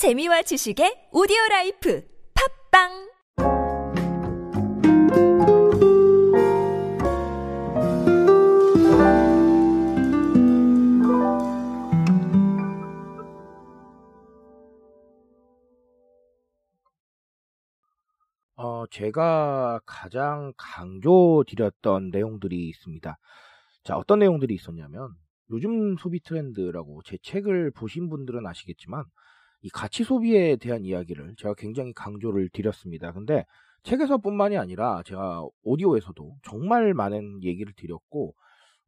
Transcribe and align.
재미와 0.00 0.40
지식의 0.40 1.10
오디오 1.12 1.36
라이프 1.50 2.02
팝빵 2.72 2.88
어, 18.56 18.86
제가 18.86 19.80
가장 19.84 20.54
강조드렸던 20.56 22.08
내용들이 22.08 22.70
있습니다. 22.70 23.18
자, 23.84 23.96
어떤 23.98 24.20
내용들이 24.20 24.54
있었냐면, 24.54 25.10
요즘 25.50 25.98
소비 25.98 26.20
트렌드라고 26.20 27.02
제 27.04 27.18
책을 27.22 27.72
보신 27.72 28.08
분들은 28.08 28.46
아시겠지만, 28.46 29.04
이 29.62 29.68
가치 29.68 30.04
소비에 30.04 30.56
대한 30.56 30.84
이야기를 30.84 31.34
제가 31.36 31.54
굉장히 31.54 31.92
강조를 31.92 32.48
드렸습니다. 32.50 33.12
근데 33.12 33.44
책에서뿐만이 33.82 34.56
아니라 34.58 35.02
제가 35.04 35.46
오디오에서도 35.62 36.36
정말 36.42 36.94
많은 36.94 37.42
얘기를 37.42 37.72
드렸고, 37.76 38.34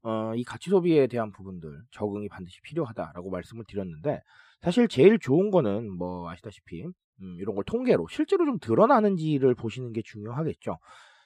어, 0.03 0.35
이 0.35 0.45
가치 0.45 0.71
소비에 0.71 1.07
대한 1.07 1.33
부분들 1.33 1.83
적응이 1.93 2.29
반드시 2.29 2.61
필요하다라고 2.63 3.31
말씀을 3.31 3.65
드렸는데, 3.69 4.21
사실 4.61 4.89
제일 4.89 5.19
좋은 5.19 5.51
거는 5.51 5.91
뭐 5.91 6.31
아시다시피 6.31 6.85
음, 6.85 7.37
이런 7.41 7.55
걸 7.55 7.65
통계로 7.65 8.07
실제로 8.09 8.45
좀 8.45 8.59
드러나는지를 8.59 9.55
보시는 9.55 9.93
게 9.93 10.03
중요하겠죠. 10.03 10.79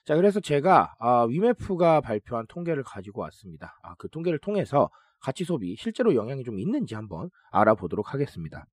자, 0.05 0.15
그래서 0.15 0.41
제가 0.41 0.95
아, 0.99 1.25
위메프가 1.25 2.01
발표한 2.01 2.47
통계를 2.49 2.83
가지고 2.83 3.23
왔습니다. 3.23 3.79
아, 3.83 3.95
그 3.99 4.09
통계를 4.09 4.39
통해서 4.39 4.89
가치 5.21 5.45
소비 5.45 5.77
실제로 5.77 6.15
영향이 6.15 6.45
좀 6.45 6.59
있는지 6.59 6.95
한번 6.95 7.31
알아보도록 7.51 8.15
하겠습니다. 8.15 8.67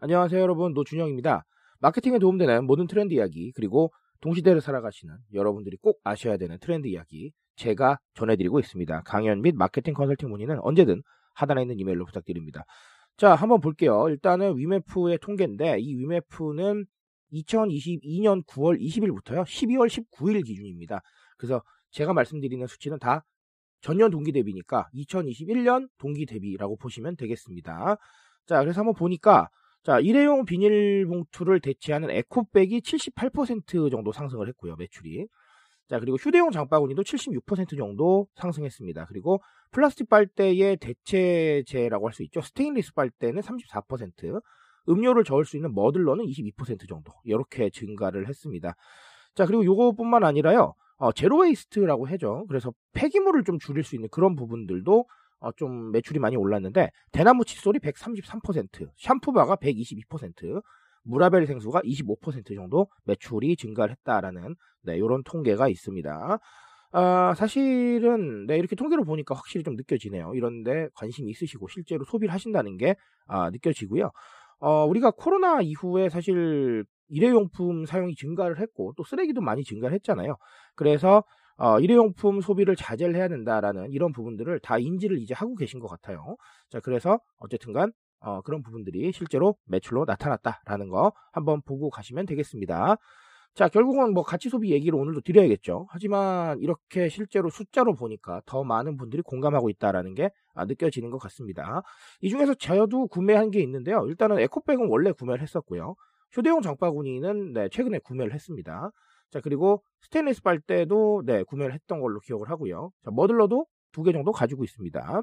안녕하세요, 0.00 0.40
여러분. 0.40 0.74
노준영입니다. 0.74 1.44
마케팅에 1.80 2.20
도움되는 2.20 2.66
모든 2.66 2.86
트렌드 2.86 3.14
이야기 3.14 3.50
그리고 3.50 3.92
동시대를 4.20 4.60
살아가시는 4.60 5.16
여러분들이 5.32 5.76
꼭 5.76 5.98
아셔야 6.04 6.36
되는 6.36 6.56
트렌드 6.60 6.86
이야기 6.86 7.32
제가 7.56 7.98
전해드리고 8.14 8.60
있습니다. 8.60 9.02
강연 9.04 9.42
및 9.42 9.56
마케팅 9.56 9.94
컨설팅 9.94 10.30
문의는 10.30 10.60
언제든 10.60 11.02
하단에 11.34 11.62
있는 11.62 11.80
이메일로 11.80 12.04
부탁드립니다. 12.04 12.64
자, 13.16 13.34
한번 13.34 13.60
볼게요. 13.60 14.08
일단은 14.08 14.56
위메프의 14.56 15.18
통계인데 15.20 15.80
이 15.80 15.94
위메프는 15.96 16.86
2022년 17.32 18.46
9월 18.46 18.80
20일부터요. 18.80 19.42
12월 19.42 19.88
19일 19.88 20.46
기준입니다. 20.46 21.00
그래서 21.36 21.60
제가 21.90 22.12
말씀드리는 22.12 22.64
수치는 22.68 23.00
다 23.00 23.24
전년 23.80 24.12
동기 24.12 24.30
대비니까 24.30 24.90
2021년 24.94 25.88
동기 25.98 26.24
대비라고 26.24 26.76
보시면 26.76 27.16
되겠습니다. 27.16 27.96
자, 28.46 28.60
그래서 28.60 28.80
한번 28.80 28.94
보니까 28.94 29.48
자, 29.84 30.00
일회용 30.00 30.44
비닐봉투를 30.44 31.60
대체하는 31.60 32.10
에코백이 32.10 32.80
78% 32.80 33.90
정도 33.90 34.12
상승을 34.12 34.48
했고요. 34.48 34.76
매출이. 34.76 35.26
자, 35.88 35.98
그리고 35.98 36.16
휴대용 36.18 36.50
장바구니도 36.50 37.02
76% 37.02 37.76
정도 37.78 38.26
상승했습니다. 38.36 39.06
그리고 39.06 39.40
플라스틱 39.70 40.08
빨대의 40.10 40.76
대체제라고 40.76 42.08
할 42.08 42.12
수 42.12 42.22
있죠. 42.24 42.42
스테인리스 42.42 42.92
빨대는 42.94 43.40
34%, 43.40 44.42
음료를 44.90 45.24
저을 45.24 45.44
수 45.46 45.56
있는 45.56 45.74
muddler는 45.74 46.24
22% 46.26 46.88
정도 46.88 47.12
이렇게 47.24 47.70
증가를 47.70 48.28
했습니다. 48.28 48.74
자, 49.34 49.46
그리고 49.46 49.64
요거뿐만 49.64 50.24
아니라요. 50.24 50.74
어, 50.96 51.12
zero 51.12 51.38
waste라고 51.38 52.06
하죠. 52.08 52.44
그래서 52.48 52.72
폐기물을 52.92 53.44
좀 53.44 53.58
줄일 53.58 53.84
수 53.84 53.94
있는 53.94 54.08
그런 54.10 54.34
부분들도 54.34 55.04
어, 55.40 55.52
좀 55.52 55.92
매출이 55.92 56.18
많이 56.18 56.36
올랐는데 56.36 56.90
대나무 57.12 57.44
칫솔이 57.44 57.78
133%, 57.78 58.90
샴푸바가 58.96 59.56
122%, 59.56 60.62
무라벨 61.04 61.46
생수가 61.46 61.80
25% 61.82 62.54
정도 62.54 62.88
매출이 63.04 63.56
증가를 63.56 63.92
했다라는 63.92 64.54
네, 64.82 64.96
이런 64.96 65.22
통계가 65.24 65.68
있습니다. 65.68 66.38
아, 66.90 67.34
사실은 67.36 68.46
네, 68.46 68.56
이렇게 68.56 68.74
통계를 68.74 69.04
보니까 69.04 69.34
확실히 69.34 69.62
좀 69.62 69.74
느껴지네요. 69.76 70.32
이런데 70.34 70.88
관심이 70.94 71.30
있으시고 71.30 71.68
실제로 71.68 72.04
소비를 72.04 72.32
하신다는 72.32 72.76
게 72.76 72.96
아, 73.26 73.50
느껴지고요. 73.50 74.10
어, 74.60 74.84
우리가 74.86 75.12
코로나 75.12 75.60
이후에 75.60 76.08
사실 76.08 76.84
일회용품 77.08 77.86
사용이 77.86 78.14
증가를 78.14 78.58
했고 78.60 78.92
또 78.96 79.04
쓰레기도 79.04 79.40
많이 79.40 79.64
증가를 79.64 79.94
했잖아요. 79.94 80.36
그래서 80.74 81.24
어, 81.58 81.80
일회용품 81.80 82.40
소비를 82.40 82.76
자제를 82.76 83.16
해야 83.16 83.28
된다라는 83.28 83.90
이런 83.90 84.12
부분들을 84.12 84.60
다 84.60 84.78
인지를 84.78 85.18
이제 85.18 85.34
하고 85.34 85.56
계신 85.56 85.80
것 85.80 85.88
같아요. 85.88 86.36
자, 86.70 86.80
그래서 86.80 87.18
어쨌든간 87.38 87.92
어, 88.20 88.40
그런 88.42 88.62
부분들이 88.62 89.12
실제로 89.12 89.56
매출로 89.66 90.04
나타났다라는 90.06 90.88
거 90.88 91.12
한번 91.32 91.60
보고 91.62 91.90
가시면 91.90 92.26
되겠습니다. 92.26 92.96
자, 93.54 93.68
결국은 93.68 94.14
뭐 94.14 94.22
가치 94.22 94.48
소비 94.48 94.70
얘기를 94.70 94.96
오늘도 94.96 95.22
드려야겠죠. 95.22 95.88
하지만 95.90 96.60
이렇게 96.60 97.08
실제로 97.08 97.50
숫자로 97.50 97.94
보니까 97.94 98.40
더 98.46 98.62
많은 98.62 98.96
분들이 98.96 99.20
공감하고 99.22 99.68
있다라는 99.68 100.14
게 100.14 100.30
아, 100.54 100.64
느껴지는 100.64 101.10
것 101.10 101.18
같습니다. 101.18 101.82
이 102.20 102.30
중에서 102.30 102.54
저도 102.54 103.08
구매한 103.08 103.50
게 103.50 103.60
있는데요. 103.60 104.06
일단은 104.06 104.38
에코백은 104.38 104.86
원래 104.88 105.10
구매를 105.10 105.42
했었고요. 105.42 105.96
휴대용 106.30 106.62
장바구니는 106.62 107.52
네, 107.52 107.68
최근에 107.70 107.98
구매를 107.98 108.32
했습니다. 108.32 108.90
자, 109.30 109.40
그리고 109.40 109.82
스테인리스 110.02 110.42
빨대도 110.42 111.22
네, 111.26 111.42
구매를 111.44 111.74
했던 111.74 112.00
걸로 112.00 112.20
기억을 112.20 112.50
하고요. 112.50 112.90
자, 113.04 113.10
머들러도 113.12 113.66
두 113.92 114.02
개 114.04 114.12
정도 114.12 114.32
가지고 114.32 114.64
있습니다. 114.64 115.22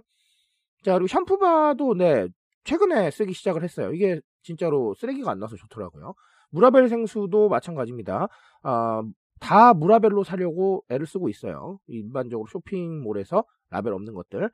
자, 0.83 0.93
그리고 0.93 1.07
샴푸바도 1.07 1.95
네, 1.95 2.27
최근에 2.63 3.11
쓰기 3.11 3.33
시작을 3.33 3.63
했어요. 3.63 3.93
이게 3.93 4.19
진짜로 4.43 4.93
쓰레기가 4.95 5.31
안 5.31 5.39
나서 5.39 5.55
좋더라고요. 5.55 6.13
무라벨 6.49 6.89
생수도 6.89 7.49
마찬가지입니다. 7.49 8.27
아, 8.63 9.03
다 9.39 9.73
무라벨로 9.73 10.23
사려고 10.23 10.83
애를 10.89 11.05
쓰고 11.07 11.29
있어요. 11.29 11.79
일반적으로 11.87 12.47
쇼핑몰에서 12.49 13.43
라벨 13.69 13.93
없는 13.93 14.13
것들. 14.13 14.49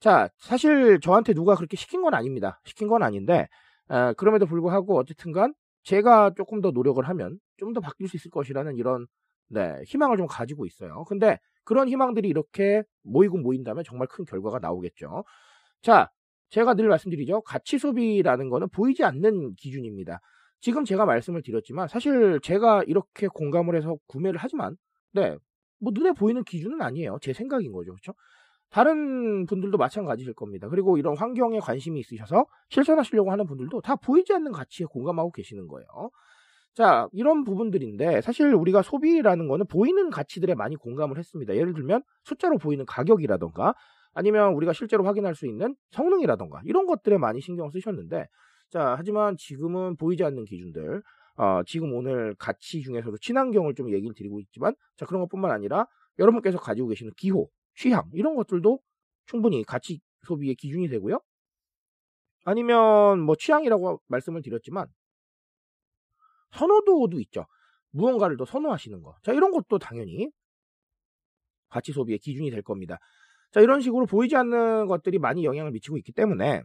자, 0.00 0.28
사실 0.38 1.00
저한테 1.00 1.34
누가 1.34 1.54
그렇게 1.56 1.76
시킨 1.76 2.02
건 2.02 2.14
아닙니다. 2.14 2.60
시킨 2.64 2.88
건 2.88 3.02
아닌데, 3.02 3.48
아, 3.88 4.12
그럼에도 4.14 4.46
불구하고 4.46 4.98
어쨌든간 4.98 5.54
제가 5.84 6.32
조금 6.36 6.60
더 6.60 6.70
노력을 6.70 7.02
하면 7.08 7.38
좀 7.58 7.72
더 7.74 7.80
바뀔 7.80 8.08
수 8.08 8.16
있을 8.16 8.30
것이라는 8.30 8.76
이런 8.76 9.06
네, 9.48 9.82
희망을 9.86 10.16
좀 10.16 10.26
가지고 10.26 10.66
있어요. 10.66 11.04
근데 11.04 11.38
그런 11.64 11.88
희망들이 11.88 12.28
이렇게 12.28 12.82
모이고 13.02 13.38
모인다면 13.38 13.84
정말 13.84 14.08
큰 14.08 14.24
결과가 14.24 14.58
나오겠죠. 14.58 15.24
자, 15.82 16.10
제가 16.50 16.74
늘 16.74 16.88
말씀드리죠. 16.88 17.42
가치 17.42 17.78
소비라는 17.78 18.48
거는 18.48 18.68
보이지 18.70 19.04
않는 19.04 19.54
기준입니다. 19.56 20.20
지금 20.60 20.84
제가 20.84 21.04
말씀을 21.04 21.42
드렸지만 21.42 21.88
사실 21.88 22.40
제가 22.42 22.82
이렇게 22.86 23.28
공감을 23.28 23.76
해서 23.76 23.96
구매를 24.06 24.38
하지만 24.40 24.76
네, 25.12 25.36
뭐 25.80 25.92
눈에 25.94 26.12
보이는 26.12 26.42
기준은 26.44 26.80
아니에요. 26.82 27.18
제 27.22 27.32
생각인 27.32 27.72
거죠. 27.72 27.92
그렇죠? 27.92 28.14
다른 28.70 29.46
분들도 29.46 29.78
마찬가지일 29.78 30.34
겁니다. 30.34 30.68
그리고 30.68 30.98
이런 30.98 31.16
환경에 31.16 31.58
관심이 31.60 32.00
있으셔서 32.00 32.44
실천하시려고 32.70 33.30
하는 33.32 33.46
분들도 33.46 33.80
다 33.80 33.96
보이지 33.96 34.32
않는 34.34 34.52
가치에 34.52 34.86
공감하고 34.86 35.30
계시는 35.32 35.68
거예요. 35.68 35.86
자, 36.78 37.08
이런 37.10 37.42
부분들인데 37.42 38.20
사실 38.20 38.54
우리가 38.54 38.82
소비라는 38.82 39.48
거는 39.48 39.66
보이는 39.66 40.10
가치들에 40.10 40.54
많이 40.54 40.76
공감을 40.76 41.18
했습니다. 41.18 41.56
예를 41.56 41.74
들면 41.74 42.04
숫자로 42.22 42.58
보이는 42.58 42.86
가격이라던가 42.86 43.74
아니면 44.14 44.54
우리가 44.54 44.72
실제로 44.72 45.02
확인할 45.02 45.34
수 45.34 45.48
있는 45.48 45.74
성능이라던가 45.90 46.60
이런 46.66 46.86
것들에 46.86 47.18
많이 47.18 47.40
신경 47.40 47.68
쓰셨는데 47.68 48.28
자, 48.70 48.94
하지만 48.96 49.34
지금은 49.36 49.96
보이지 49.96 50.22
않는 50.22 50.44
기준들 50.44 51.02
어, 51.38 51.62
지금 51.66 51.92
오늘 51.94 52.36
가치 52.38 52.80
중에서도 52.82 53.16
친환경을 53.22 53.74
좀 53.74 53.90
얘기를 53.92 54.14
드리고 54.14 54.38
있지만 54.38 54.72
자, 54.96 55.04
그런 55.04 55.20
것뿐만 55.22 55.50
아니라 55.50 55.88
여러분께서 56.20 56.58
가지고 56.58 56.86
계시는 56.86 57.10
기호, 57.16 57.48
취향 57.74 58.04
이런 58.12 58.36
것들도 58.36 58.78
충분히 59.26 59.64
가치 59.64 59.98
소비의 60.28 60.54
기준이 60.54 60.88
되고요. 60.90 61.18
아니면 62.44 63.18
뭐 63.18 63.34
취향이라고 63.34 64.00
말씀을 64.06 64.42
드렸지만 64.42 64.86
선호도도 66.52 67.20
있죠. 67.20 67.46
무언가를 67.90 68.36
더 68.36 68.44
선호하시는 68.44 69.02
거. 69.02 69.16
자, 69.22 69.32
이런 69.32 69.50
것도 69.50 69.78
당연히 69.78 70.30
가치 71.68 71.92
소비의 71.92 72.18
기준이 72.18 72.50
될 72.50 72.62
겁니다. 72.62 72.98
자, 73.52 73.60
이런 73.60 73.80
식으로 73.80 74.06
보이지 74.06 74.36
않는 74.36 74.86
것들이 74.86 75.18
많이 75.18 75.44
영향을 75.44 75.72
미치고 75.72 75.96
있기 75.98 76.12
때문에 76.12 76.62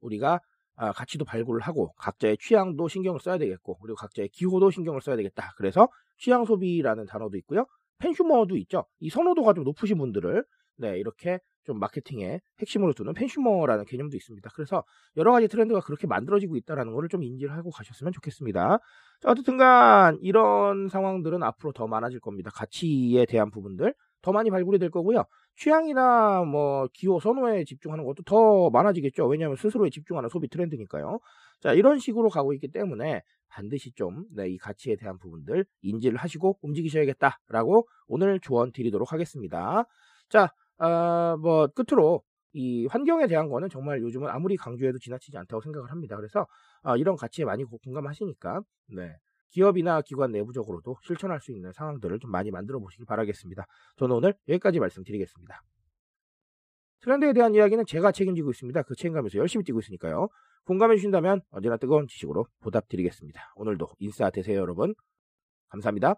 우리가 0.00 0.40
아, 0.76 0.92
가치도 0.92 1.24
발굴을 1.24 1.60
하고 1.60 1.92
각자의 1.94 2.36
취향도 2.38 2.88
신경을 2.88 3.20
써야 3.20 3.38
되겠고 3.38 3.78
그리고 3.78 3.94
각자의 3.96 4.28
기호도 4.30 4.70
신경을 4.70 5.00
써야 5.00 5.16
되겠다. 5.16 5.52
그래서 5.56 5.88
취향 6.18 6.44
소비라는 6.44 7.06
단어도 7.06 7.36
있고요. 7.38 7.66
펜슈머도 7.98 8.56
있죠. 8.58 8.84
이 8.98 9.08
선호도가 9.08 9.54
좀 9.54 9.64
높으신 9.64 9.98
분들을 9.98 10.44
네, 10.76 10.98
이렇게 10.98 11.38
좀 11.64 11.78
마케팅의 11.78 12.40
핵심으로 12.60 12.92
두는 12.92 13.14
펜슈머라는 13.14 13.84
개념도 13.86 14.16
있습니다. 14.16 14.50
그래서 14.54 14.84
여러 15.16 15.32
가지 15.32 15.48
트렌드가 15.48 15.80
그렇게 15.80 16.06
만들어지고 16.06 16.56
있다는 16.56 16.92
것을 16.92 17.08
좀 17.08 17.22
인지를 17.22 17.54
하고 17.54 17.70
가셨으면 17.70 18.12
좋겠습니다. 18.12 18.78
자, 19.20 19.30
어쨌든간 19.30 20.18
이런 20.20 20.88
상황들은 20.88 21.42
앞으로 21.42 21.72
더 21.72 21.86
많아질 21.86 22.20
겁니다. 22.20 22.50
가치에 22.54 23.26
대한 23.26 23.50
부분들 23.50 23.94
더 24.22 24.32
많이 24.32 24.50
발굴이 24.50 24.78
될 24.78 24.90
거고요. 24.90 25.24
취향이나 25.56 26.44
뭐 26.44 26.88
기호 26.92 27.20
선호에 27.20 27.64
집중하는 27.64 28.04
것도 28.04 28.22
더 28.24 28.70
많아지겠죠. 28.70 29.26
왜냐하면 29.26 29.56
스스로에 29.56 29.90
집중하는 29.90 30.28
소비 30.28 30.48
트렌드니까요. 30.48 31.20
자, 31.60 31.72
이런 31.72 31.98
식으로 31.98 32.28
가고 32.28 32.52
있기 32.54 32.70
때문에 32.70 33.22
반드시 33.48 33.92
좀, 33.92 34.24
네, 34.34 34.48
이 34.48 34.58
가치에 34.58 34.96
대한 34.96 35.18
부분들 35.18 35.64
인지를 35.82 36.18
하시고 36.18 36.58
움직이셔야겠다라고 36.62 37.86
오늘 38.08 38.40
조언 38.40 38.72
드리도록 38.72 39.12
하겠습니다. 39.12 39.84
자, 40.28 40.50
어, 40.78 41.36
뭐, 41.38 41.66
끝으로 41.68 42.22
이 42.52 42.86
환경에 42.86 43.26
대한 43.26 43.48
거는 43.48 43.68
정말 43.68 44.00
요즘은 44.00 44.28
아무리 44.28 44.56
강조해도 44.56 44.98
지나치지 44.98 45.36
않다고 45.36 45.60
생각을 45.60 45.90
합니다. 45.90 46.16
그래서 46.16 46.46
어, 46.82 46.96
이런 46.96 47.16
가치에 47.16 47.44
많이 47.44 47.64
공감하시니까, 47.64 48.62
네. 48.94 49.16
기업이나 49.50 50.02
기관 50.02 50.32
내부적으로도 50.32 50.96
실천할 51.02 51.40
수 51.40 51.52
있는 51.52 51.72
상황들을 51.72 52.18
좀 52.18 52.30
많이 52.30 52.50
만들어 52.50 52.80
보시길 52.80 53.06
바라겠습니다. 53.06 53.64
저는 53.96 54.16
오늘 54.16 54.34
여기까지 54.48 54.80
말씀드리겠습니다. 54.80 55.62
트렌드에 57.02 57.32
대한 57.32 57.54
이야기는 57.54 57.84
제가 57.86 58.12
책임지고 58.12 58.50
있습니다. 58.50 58.82
그 58.82 58.96
책임감에서 58.96 59.38
열심히 59.38 59.64
뛰고 59.64 59.78
있으니까요. 59.78 60.28
공감해 60.64 60.96
주신다면 60.96 61.42
언제나 61.50 61.76
뜨거운 61.76 62.06
지식으로 62.08 62.46
보답드리겠습니다. 62.62 63.52
오늘도 63.56 63.88
인싸 63.98 64.30
되세요, 64.30 64.58
여러분. 64.58 64.94
감사합니다. 65.68 66.16